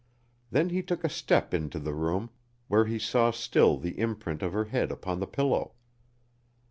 [0.49, 2.31] Then he took a step into the room,
[2.67, 5.73] where he saw still the imprint of her head upon the pillow.